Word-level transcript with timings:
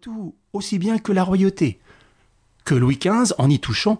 tout 0.00 0.34
aussi 0.52 0.78
bien 0.78 0.98
que 0.98 1.12
la 1.12 1.24
royauté, 1.24 1.78
que 2.64 2.74
Louis 2.74 2.98
XV, 2.98 3.34
en 3.38 3.50
y 3.50 3.58
touchant, 3.58 3.98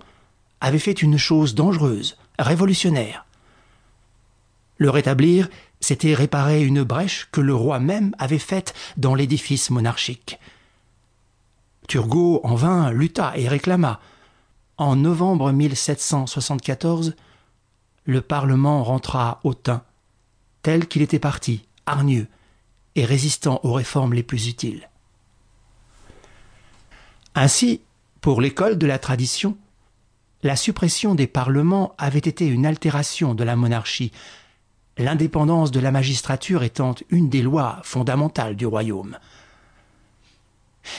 avait 0.61 0.79
fait 0.79 1.03
une 1.03 1.19
chose 1.19 1.55
dangereuse, 1.55 2.17
révolutionnaire. 2.39 3.27
Le 4.79 4.89
rétablir, 4.89 5.51
c'était 5.81 6.15
réparer 6.15 6.65
une 6.65 6.83
brèche 6.83 7.29
que 7.31 7.41
le 7.41 7.55
roi 7.55 7.79
même 7.79 8.15
avait 8.19 8.39
faite 8.39 8.75
dans 8.97 9.15
l'édifice 9.15 9.71
monarchique. 9.71 10.39
Turgot 11.89 12.41
en 12.45 12.55
vain 12.55 12.91
lutta 12.91 13.37
et 13.37 13.49
réclama. 13.49 14.01
En 14.79 14.97
novembre 14.97 15.53
1774, 15.53 17.17
le 18.05 18.21
Parlement 18.21 18.83
rentra 18.83 19.41
hautain, 19.45 19.83
tel 20.63 20.87
qu'il 20.87 21.03
était 21.03 21.19
parti, 21.19 21.67
hargneux 21.87 22.29
et 22.95 23.05
résistant 23.05 23.61
aux 23.63 23.73
réformes 23.73 24.15
les 24.15 24.23
plus 24.23 24.49
utiles. 24.49 24.89
Ainsi, 27.35 27.81
pour 28.21 28.41
l'école 28.41 28.79
de 28.79 28.87
la 28.87 28.99
tradition, 28.99 29.57
la 30.43 30.57
suppression 30.57 31.15
des 31.15 31.27
parlements 31.27 31.95
avait 31.99 32.19
été 32.19 32.47
une 32.47 32.67
altération 32.67 33.35
de 33.35 33.45
la 33.45 33.57
monarchie, 33.57 34.13
l'indépendance 34.99 35.71
de 35.71 35.81
la 35.81 35.91
magistrature 35.91 36.63
étant 36.63 36.95
une 37.11 37.29
des 37.29 37.43
lois 37.43 37.81
fondamentales 37.85 38.57
du 38.57 38.67
royaume. 38.67 39.19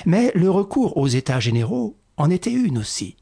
Mais 0.05 0.31
le 0.33 0.49
recours 0.49 0.97
aux 0.97 1.07
États 1.07 1.39
généraux 1.39 1.95
en 2.17 2.29
était 2.29 2.51
une 2.51 2.77
aussi. 2.77 3.15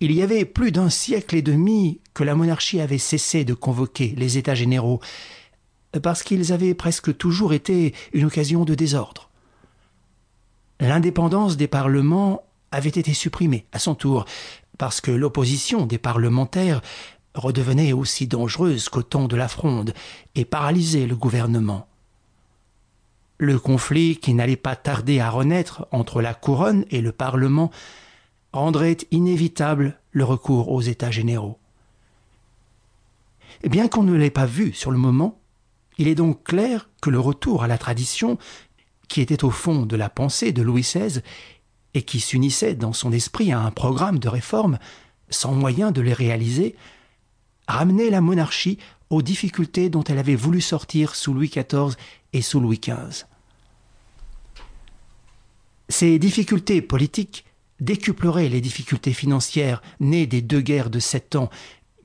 Il 0.00 0.12
y 0.12 0.22
avait 0.22 0.44
plus 0.44 0.72
d'un 0.72 0.90
siècle 0.90 1.36
et 1.36 1.42
demi 1.42 2.00
que 2.12 2.24
la 2.24 2.34
monarchie 2.34 2.80
avait 2.80 2.98
cessé 2.98 3.44
de 3.44 3.54
convoquer 3.54 4.14
les 4.16 4.36
États 4.38 4.54
généraux, 4.54 5.00
parce 6.02 6.22
qu'ils 6.22 6.52
avaient 6.52 6.74
presque 6.74 7.16
toujours 7.16 7.54
été 7.54 7.94
une 8.12 8.26
occasion 8.26 8.64
de 8.64 8.74
désordre. 8.74 9.30
L'indépendance 10.84 11.56
des 11.56 11.66
parlements 11.66 12.42
avait 12.70 12.90
été 12.90 13.14
supprimée 13.14 13.64
à 13.72 13.78
son 13.78 13.94
tour, 13.94 14.26
parce 14.76 15.00
que 15.00 15.10
l'opposition 15.10 15.86
des 15.86 15.96
parlementaires 15.96 16.82
redevenait 17.34 17.94
aussi 17.94 18.26
dangereuse 18.26 18.90
qu'au 18.90 19.02
temps 19.02 19.26
de 19.26 19.34
la 19.34 19.48
fronde 19.48 19.94
et 20.34 20.44
paralysait 20.44 21.06
le 21.06 21.16
gouvernement. 21.16 21.88
Le 23.38 23.58
conflit 23.58 24.18
qui 24.18 24.34
n'allait 24.34 24.56
pas 24.56 24.76
tarder 24.76 25.20
à 25.20 25.30
renaître 25.30 25.86
entre 25.90 26.20
la 26.20 26.34
couronne 26.34 26.84
et 26.90 27.00
le 27.00 27.12
Parlement 27.12 27.70
rendrait 28.52 28.98
inévitable 29.10 29.98
le 30.12 30.24
recours 30.24 30.70
aux 30.70 30.82
États 30.82 31.10
généraux. 31.10 31.58
Bien 33.62 33.88
qu'on 33.88 34.02
ne 34.02 34.14
l'ait 34.14 34.28
pas 34.28 34.46
vu 34.46 34.74
sur 34.74 34.90
le 34.90 34.98
moment, 34.98 35.40
il 35.96 36.08
est 36.08 36.14
donc 36.14 36.44
clair 36.44 36.90
que 37.00 37.08
le 37.08 37.20
retour 37.20 37.62
à 37.64 37.68
la 37.68 37.78
tradition, 37.78 38.36
qui 39.14 39.20
était 39.20 39.44
au 39.44 39.50
fond 39.50 39.86
de 39.86 39.94
la 39.94 40.08
pensée 40.08 40.50
de 40.50 40.60
Louis 40.60 40.80
XVI 40.80 41.20
et 41.94 42.02
qui 42.02 42.18
s'unissait 42.18 42.74
dans 42.74 42.92
son 42.92 43.12
esprit 43.12 43.52
à 43.52 43.60
un 43.60 43.70
programme 43.70 44.18
de 44.18 44.28
réforme, 44.28 44.80
sans 45.30 45.52
moyen 45.52 45.92
de 45.92 46.00
les 46.00 46.12
réaliser, 46.12 46.74
ramenait 47.68 48.10
la 48.10 48.20
monarchie 48.20 48.76
aux 49.10 49.22
difficultés 49.22 49.88
dont 49.88 50.02
elle 50.02 50.18
avait 50.18 50.34
voulu 50.34 50.60
sortir 50.60 51.14
sous 51.14 51.32
Louis 51.32 51.48
XIV 51.48 51.94
et 52.32 52.42
sous 52.42 52.58
Louis 52.58 52.80
XV. 52.80 53.24
Ces 55.88 56.18
difficultés 56.18 56.82
politiques 56.82 57.44
décupleraient 57.78 58.48
les 58.48 58.60
difficultés 58.60 59.12
financières 59.12 59.80
nées 60.00 60.26
des 60.26 60.42
deux 60.42 60.60
guerres 60.60 60.90
de 60.90 60.98
sept 60.98 61.36
ans, 61.36 61.50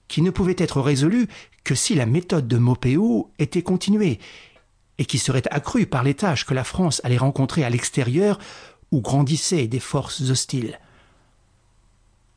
qui 0.08 0.22
ne 0.22 0.30
pouvaient 0.30 0.56
être 0.60 0.80
résolues 0.80 1.28
que 1.64 1.74
si 1.74 1.96
la 1.96 2.06
méthode 2.06 2.48
de 2.48 2.58
Maupeou 2.60 3.32
était 3.40 3.64
continuée, 3.64 4.20
et 5.00 5.06
qui 5.06 5.18
serait 5.18 5.48
accrue 5.50 5.88
par 5.88 6.04
les 6.04 6.14
tâches 6.14 6.46
que 6.46 6.54
la 6.54 6.66
France 6.66 7.02
allait 7.04 7.18
rencontrer 7.18 7.64
à 7.64 7.70
l'extérieur 7.70 8.38
où 8.92 9.00
grandissaient 9.02 9.68
des 9.68 9.80
forces 9.80 10.22
hostiles. 10.30 10.78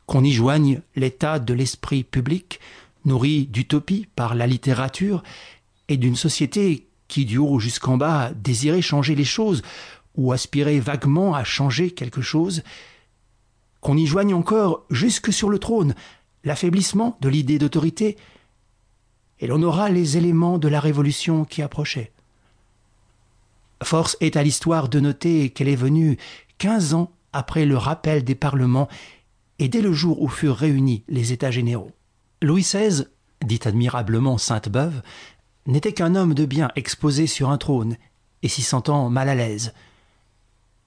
Qu'on 0.07 0.23
y 0.23 0.33
joigne 0.33 0.81
l'état 0.95 1.41
de 1.41 1.53
l'esprit 1.53 2.05
public, 2.05 2.61
nourri 3.05 3.47
d'utopie 3.47 4.07
par 4.15 4.37
la 4.37 4.47
littérature, 4.47 5.25
et 5.89 5.97
d'une 5.97 6.17
société 6.17 6.87
qui, 7.09 7.25
du 7.25 7.37
haut 7.37 7.59
jusqu'en 7.59 7.97
bas, 7.97 8.31
désirait 8.35 8.81
changer 8.81 9.17
les 9.17 9.25
choses, 9.25 9.63
ou 10.15 10.33
aspirait 10.33 10.79
vaguement 10.79 11.35
à 11.35 11.43
changer 11.43 11.91
quelque 11.91 12.23
chose, 12.23 12.63
qu'on 13.81 13.97
y 13.97 14.07
joigne 14.07 14.35
encore 14.35 14.85
jusque 14.89 15.33
sur 15.33 15.51
le 15.51 15.59
trône 15.59 15.95
l'affaiblissement 16.45 17.19
de 17.21 17.29
l'idée 17.29 17.59
d'autorité, 17.59 18.17
et 19.41 19.49
l'on 19.49 19.63
aura 19.63 19.91
les 19.91 20.17
éléments 20.17 20.59
de 20.59 20.69
la 20.69 20.79
révolution 20.79 21.45
qui 21.45 21.63
approchait. 21.63 22.12
Force 23.85 24.17
est 24.21 24.37
à 24.37 24.43
l'histoire 24.43 24.89
de 24.89 25.01
noter 25.01 25.51
qu'elle 25.51 25.69
est 25.69 25.77
venue 25.77 26.19
quinze 26.59 26.95
ans 26.95 27.11
après 27.33 27.65
le 27.65 27.77
rappel 27.77 28.25
des 28.25 28.35
parlements 28.35 28.89
et 29.59 29.69
dès 29.69 29.81
le 29.81 29.93
jour 29.93 30.23
où 30.23 30.29
furent 30.29 30.57
réunis 30.57 31.05
les 31.09 31.33
États 31.33 31.51
généraux. 31.51 31.93
Louis 32.41 32.63
XVI, 32.63 33.05
dit 33.45 33.61
admirablement 33.65 34.39
Sainte-Beuve, 34.39 35.03
n'était 35.67 35.93
qu'un 35.93 36.15
homme 36.15 36.35
de 36.35 36.45
bien 36.45 36.71
exposé 36.77 37.27
sur 37.27 37.51
un 37.51 37.59
trône 37.59 37.97
et 38.43 38.49
s'y 38.49 38.63
sentant 38.63 39.09
mal 39.11 39.29
à 39.29 39.35
l'aise. 39.35 39.73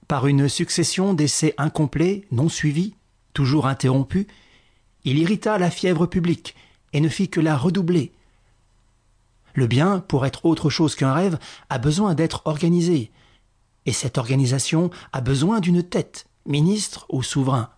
Par 0.08 0.26
une 0.26 0.48
succession 0.48 1.14
d'essais 1.14 1.54
incomplets, 1.58 2.26
non 2.30 2.48
suivis, 2.48 2.94
toujours 3.32 3.66
interrompus, 3.66 4.26
il 5.04 5.18
irrita 5.18 5.58
la 5.58 5.70
fièvre 5.70 6.06
publique 6.06 6.54
et 6.92 7.00
ne 7.00 7.08
fit 7.08 7.28
que 7.28 7.40
la 7.40 7.56
redoubler. 7.56 8.12
Le 9.56 9.66
bien, 9.66 10.00
pour 10.00 10.26
être 10.26 10.44
autre 10.44 10.68
chose 10.68 10.94
qu'un 10.94 11.14
rêve, 11.14 11.38
a 11.70 11.78
besoin 11.78 12.14
d'être 12.14 12.42
organisé. 12.44 13.10
Et 13.86 13.92
cette 13.92 14.18
organisation 14.18 14.90
a 15.14 15.22
besoin 15.22 15.60
d'une 15.60 15.82
tête, 15.82 16.26
ministre 16.44 17.06
ou 17.08 17.22
souverain. 17.22 17.70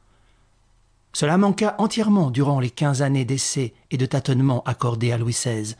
Cela 1.12 1.38
manqua 1.38 1.76
entièrement 1.78 2.30
durant 2.32 2.58
les 2.58 2.70
quinze 2.70 3.00
années 3.00 3.24
d'essais 3.24 3.74
et 3.92 3.96
de 3.96 4.06
tâtonnements 4.06 4.64
accordés 4.64 5.12
à 5.12 5.18
Louis 5.18 5.32
XVI. 5.32 5.76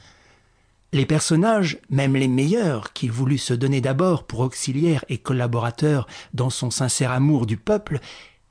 Les 0.92 1.04
personnages, 1.04 1.78
même 1.90 2.14
les 2.14 2.28
meilleurs, 2.28 2.92
qu'il 2.92 3.10
voulut 3.10 3.36
se 3.36 3.52
donner 3.52 3.80
d'abord 3.80 4.24
pour 4.24 4.40
auxiliaires 4.40 5.04
et 5.08 5.18
collaborateurs 5.18 6.06
dans 6.32 6.48
son 6.48 6.70
sincère 6.70 7.10
amour 7.10 7.44
du 7.44 7.56
peuple, 7.56 7.98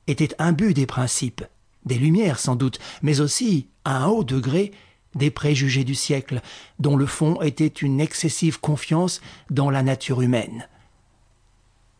étaient 0.07 0.35
imbus 0.37 0.73
des 0.73 0.85
principes, 0.85 1.45
des 1.85 1.97
lumières 1.97 2.39
sans 2.39 2.57
doute, 2.57 2.79
mais 3.01 3.21
aussi, 3.21 3.69
à 3.85 4.03
un 4.03 4.07
haut 4.07 4.25
degré, 4.25 4.73
des 5.17 5.31
préjugés 5.31 5.83
du 5.83 5.95
siècle, 5.95 6.41
dont 6.79 6.95
le 6.95 7.05
fond 7.05 7.41
était 7.41 7.67
une 7.67 8.00
excessive 8.00 8.59
confiance 8.59 9.22
dans 9.50 9.69
la 9.69 9.83
nature 9.83 10.22
humaine. 10.22 10.67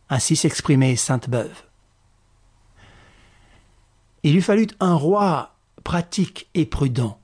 Ainsi 0.10 0.36
s'exprimait 0.36 0.96
Sainte-Beuve. 0.96 1.64
Il 4.24 4.34
lui 4.34 4.42
fallut 4.42 4.68
un 4.80 4.96
roi 4.96 5.56
pratique 5.84 6.50
et 6.54 6.66
prudent. 6.66 7.20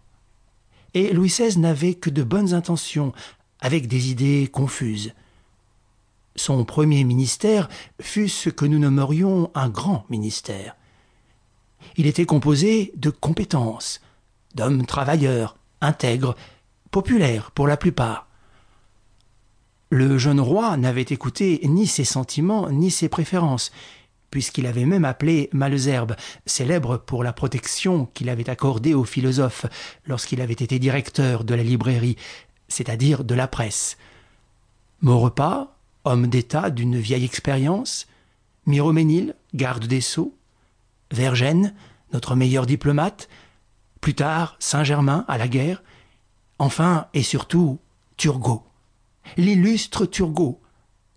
Et 0.94 1.12
Louis 1.12 1.30
XVI 1.30 1.58
n'avait 1.60 1.96
que 1.96 2.10
de 2.10 2.24
bonnes 2.24 2.54
intentions, 2.54 3.14
avec 3.62 3.88
des 3.88 4.10
idées 4.10 4.50
confuses. 4.52 5.14
Son 6.36 6.66
premier 6.66 7.04
ministère 7.04 7.70
fut 8.02 8.28
ce 8.28 8.50
que 8.50 8.66
nous 8.66 8.80
nommerions 8.80 9.52
un 9.56 9.70
grand 9.70 10.06
ministère. 10.10 10.76
Il 11.98 12.08
était 12.08 12.26
composé 12.26 12.92
de 12.96 13.10
compétences, 13.10 14.02
d'hommes 14.56 14.86
travailleurs, 14.86 15.58
intègres, 15.84 16.36
populaires 16.92 17.52
pour 17.52 17.68
la 17.68 17.78
plupart. 17.78 18.28
Le 19.90 20.18
jeune 20.18 20.40
roi 20.40 20.76
n'avait 20.78 21.02
écouté 21.02 21.62
ni 21.66 21.86
ses 21.86 22.04
sentiments 22.04 22.70
ni 22.72 22.90
ses 22.90 23.10
préférences, 23.10 23.72
puisqu'il 24.32 24.66
avait 24.66 24.86
même 24.86 25.06
appelé 25.06 25.50
Malesherbes, 25.54 26.16
célèbre 26.48 26.98
pour 26.98 27.24
la 27.24 27.34
protection 27.34 28.08
qu'il 28.16 28.30
avait 28.30 28.50
accordée 28.50 28.96
aux 28.96 29.04
philosophes 29.04 29.68
lorsqu'il 30.08 30.42
avait 30.42 30.54
été 30.54 30.80
directeur 30.80 31.44
de 31.44 31.54
la 31.54 31.62
librairie, 31.62 32.18
c'est-à-dire 32.68 33.24
de 33.24 33.36
la 33.36 33.48
presse. 33.48 33.98
Maurepas, 35.02 35.76
homme 36.06 36.26
d'État 36.28 36.72
d'une 36.72 36.98
vieille 36.98 37.26
expérience, 37.26 38.08
Miroménil, 38.66 39.36
garde 39.54 39.86
des 39.86 40.02
sceaux, 40.02 40.36
Vergène, 41.12 41.76
notre 42.14 42.36
meilleur 42.36 42.66
diplomate, 42.66 43.30
plus 44.04 44.16
tard 44.16 44.58
Saint-Germain 44.60 45.24
à 45.30 45.38
la 45.38 45.48
guerre, 45.48 45.82
enfin 46.60 47.08
et 47.14 47.24
surtout 47.24 47.80
Turgot, 48.18 48.62
l'illustre 49.38 50.06
Turgot, 50.06 50.60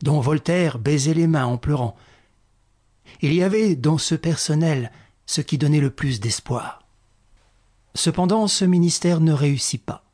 dont 0.03 0.21
Voltaire 0.21 0.79
baisait 0.79 1.13
les 1.13 1.27
mains 1.27 1.47
en 1.47 1.57
pleurant. 1.57 1.97
Il 3.23 3.35
y 3.35 3.43
avait 3.43 3.75
dans 3.75 3.99
ce 3.99 4.15
personnel 4.15 4.93
ce 5.27 5.41
qui 5.41 5.59
donnait 5.59 5.81
le 5.81 5.91
plus 5.91 6.21
d'espoir. 6.21 6.85
Cependant, 7.97 8.47
ce 8.47 8.65
ministère 8.65 9.19
ne 9.19 9.33
réussit 9.33 9.85
pas. 9.85 10.05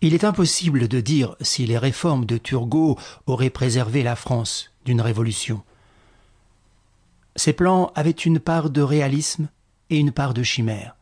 Il 0.00 0.14
est 0.14 0.24
impossible 0.24 0.88
de 0.88 1.00
dire 1.00 1.36
si 1.40 1.64
les 1.64 1.78
réformes 1.78 2.26
de 2.26 2.38
Turgot 2.38 2.98
auraient 3.26 3.50
préservé 3.50 4.02
la 4.02 4.16
France 4.16 4.72
d'une 4.84 5.00
révolution. 5.00 5.62
Ces 7.36 7.52
plans 7.52 7.92
avaient 7.94 8.10
une 8.10 8.40
part 8.40 8.70
de 8.70 8.82
réalisme 8.82 9.48
et 9.90 9.98
une 9.98 10.12
part 10.12 10.34
de 10.34 10.42
chimère. 10.42 10.96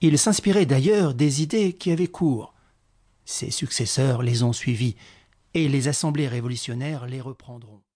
Il 0.00 0.18
s'inspirait 0.18 0.66
d'ailleurs 0.66 1.14
des 1.14 1.42
idées 1.42 1.72
qui 1.72 1.90
avaient 1.90 2.06
cours. 2.06 2.54
Ses 3.24 3.50
successeurs 3.50 4.22
les 4.22 4.42
ont 4.42 4.52
suivis, 4.52 4.94
et 5.54 5.68
les 5.68 5.88
assemblées 5.88 6.28
révolutionnaires 6.28 7.06
les 7.06 7.20
reprendront. 7.20 7.80